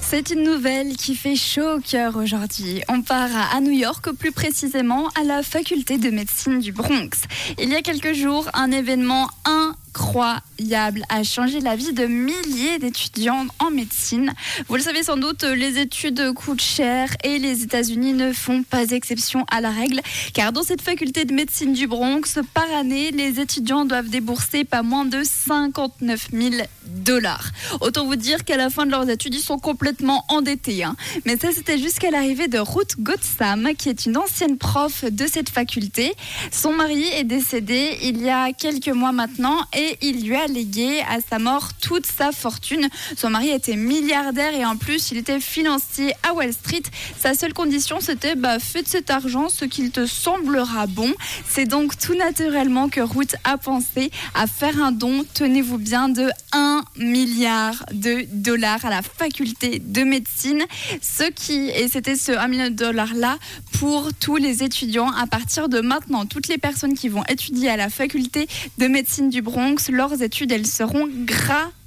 C'est 0.00 0.30
une 0.30 0.44
nouvelle 0.44 0.96
qui 0.96 1.14
fait 1.14 1.36
chaud 1.36 1.76
au 1.76 1.80
cœur 1.80 2.16
aujourd'hui. 2.16 2.82
On 2.88 3.02
part 3.02 3.30
à 3.54 3.60
New 3.60 3.72
York, 3.72 4.12
plus 4.12 4.30
précisément 4.30 5.08
à 5.20 5.24
la 5.24 5.42
faculté 5.42 5.98
de 5.98 6.10
médecine 6.10 6.60
du 6.60 6.70
Bronx. 6.70 7.10
Il 7.58 7.70
y 7.70 7.74
a 7.74 7.82
quelques 7.82 8.12
jours, 8.12 8.48
un 8.54 8.70
événement 8.70 9.28
incroyable 9.44 11.02
a 11.08 11.22
changé 11.22 11.60
la 11.60 11.76
vie 11.76 11.92
de 11.92 12.06
milliers 12.06 12.78
d'étudiants 12.78 13.46
en 13.58 13.70
médecine. 13.70 14.32
Vous 14.68 14.76
le 14.76 14.82
savez 14.82 15.02
sans 15.02 15.16
doute, 15.16 15.42
les 15.44 15.78
études 15.78 16.32
coûtent 16.34 16.62
cher 16.62 17.08
et 17.24 17.38
les 17.38 17.62
États-Unis 17.62 18.12
ne 18.12 18.32
font 18.32 18.62
pas 18.62 18.90
exception 18.90 19.44
à 19.50 19.60
la 19.60 19.70
règle, 19.70 20.00
car 20.34 20.52
dans 20.52 20.62
cette 20.62 20.82
faculté 20.82 21.24
de 21.24 21.34
médecine 21.34 21.72
du 21.72 21.86
Bronx, 21.86 22.38
par 22.54 22.70
année, 22.74 23.10
les 23.10 23.40
étudiants 23.40 23.84
doivent 23.84 24.08
débourser 24.08 24.64
pas 24.64 24.82
moins 24.82 25.04
de 25.04 25.22
59 25.24 26.28
000 26.32 26.54
dollars. 26.92 27.50
Autant 27.80 28.06
vous 28.06 28.16
dire 28.16 28.44
qu'à 28.44 28.56
la 28.56 28.70
fin 28.70 28.86
de 28.86 28.90
leurs 28.90 29.08
études, 29.08 29.34
ils 29.34 29.40
sont 29.40 29.58
complètement 29.58 30.24
endettés. 30.28 30.84
Hein. 30.84 30.96
Mais 31.24 31.36
ça, 31.36 31.48
c'était 31.52 31.78
jusqu'à 31.78 32.10
l'arrivée 32.10 32.48
de 32.48 32.58
Ruth 32.58 33.00
Gottsam, 33.00 33.70
qui 33.76 33.88
est 33.88 34.06
une 34.06 34.16
ancienne 34.16 34.58
prof 34.58 35.04
de 35.04 35.26
cette 35.26 35.48
faculté. 35.48 36.14
Son 36.50 36.72
mari 36.72 37.04
est 37.14 37.24
décédé 37.24 37.98
il 38.02 38.22
y 38.22 38.30
a 38.30 38.52
quelques 38.52 38.88
mois 38.88 39.12
maintenant 39.12 39.58
et 39.74 39.98
il 40.02 40.26
lui 40.26 40.36
a 40.36 40.46
légué 40.46 41.00
à 41.08 41.18
sa 41.20 41.38
mort 41.38 41.70
toute 41.80 42.06
sa 42.06 42.32
fortune. 42.32 42.88
Son 43.16 43.30
mari 43.30 43.50
était 43.50 43.76
milliardaire 43.76 44.54
et 44.54 44.64
en 44.64 44.76
plus, 44.76 45.10
il 45.10 45.18
était 45.18 45.40
financier 45.40 46.12
à 46.22 46.34
Wall 46.34 46.52
Street. 46.52 46.82
Sa 47.18 47.34
seule 47.34 47.52
condition, 47.54 48.00
c'était 48.00 48.34
bah, 48.34 48.58
fais 48.58 48.82
de 48.82 48.88
cet 48.88 49.10
argent 49.10 49.48
ce 49.48 49.64
qu'il 49.64 49.90
te 49.90 50.06
semblera 50.06 50.86
bon. 50.86 51.12
C'est 51.48 51.66
donc 51.66 51.98
tout 51.98 52.14
naturellement 52.14 52.88
que 52.88 53.00
Ruth 53.00 53.36
a 53.44 53.58
pensé 53.58 54.10
à 54.34 54.46
faire 54.46 54.82
un 54.82 54.92
don, 54.92 55.24
tenez-vous 55.34 55.78
bien, 55.78 56.08
de 56.08 56.28
1 56.52 56.81
milliard 56.96 57.84
de 57.92 58.26
dollars 58.32 58.84
à 58.84 58.90
la 58.90 59.02
faculté 59.02 59.78
de 59.78 60.02
médecine. 60.02 60.64
Ce 61.00 61.24
qui, 61.30 61.70
et 61.70 61.88
c'était 61.88 62.16
ce 62.16 62.32
1 62.32 62.48
million 62.48 62.68
de 62.68 62.74
dollars 62.74 63.14
là 63.14 63.38
pour 63.78 64.12
tous 64.14 64.36
les 64.36 64.62
étudiants 64.62 65.10
à 65.12 65.26
partir 65.26 65.68
de 65.68 65.80
maintenant. 65.80 66.26
Toutes 66.26 66.48
les 66.48 66.58
personnes 66.58 66.94
qui 66.94 67.08
vont 67.08 67.24
étudier 67.28 67.70
à 67.70 67.76
la 67.76 67.88
faculté 67.88 68.48
de 68.78 68.86
médecine 68.86 69.28
du 69.28 69.42
Bronx, 69.42 69.90
leurs 69.90 70.22
études, 70.22 70.52
elles 70.52 70.66
seront 70.66 71.08
gratuites. 71.08 71.81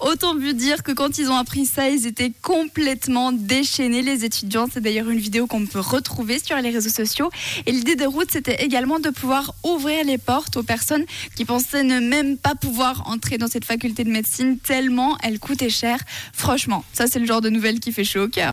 Autant 0.00 0.34
vous 0.34 0.52
dire 0.52 0.82
que 0.82 0.92
quand 0.92 1.18
ils 1.18 1.30
ont 1.30 1.36
appris 1.36 1.66
ça, 1.66 1.88
ils 1.88 2.06
étaient 2.06 2.32
complètement 2.42 3.32
déchaînés, 3.32 4.02
les 4.02 4.24
étudiants. 4.24 4.66
C'est 4.72 4.80
d'ailleurs 4.80 5.08
une 5.08 5.18
vidéo 5.18 5.46
qu'on 5.46 5.66
peut 5.66 5.80
retrouver 5.80 6.38
sur 6.38 6.56
les 6.56 6.70
réseaux 6.70 6.90
sociaux. 6.90 7.30
Et 7.66 7.72
l'idée 7.72 7.96
de 7.96 8.04
route, 8.04 8.30
c'était 8.30 8.64
également 8.64 8.98
de 9.00 9.10
pouvoir 9.10 9.54
ouvrir 9.64 10.04
les 10.04 10.18
portes 10.18 10.56
aux 10.56 10.62
personnes 10.62 11.04
qui 11.34 11.44
pensaient 11.44 11.82
ne 11.82 12.00
même 12.00 12.36
pas 12.36 12.54
pouvoir 12.54 13.08
entrer 13.08 13.38
dans 13.38 13.48
cette 13.48 13.64
faculté 13.64 14.04
de 14.04 14.10
médecine 14.10 14.58
tellement 14.58 15.16
elle 15.22 15.38
coûtait 15.38 15.70
cher. 15.70 15.98
Franchement, 16.32 16.84
ça 16.92 17.06
c'est 17.06 17.18
le 17.18 17.26
genre 17.26 17.40
de 17.40 17.50
nouvelle 17.50 17.80
qui 17.80 17.92
fait 17.92 18.04
chaud 18.04 18.24
au 18.24 18.28
cœur. 18.28 18.44